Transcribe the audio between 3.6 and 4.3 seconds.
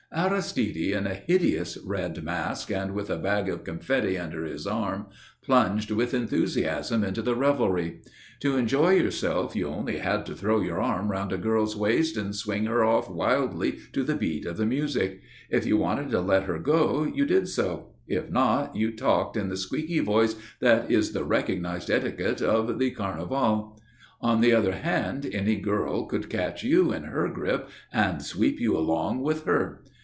confetti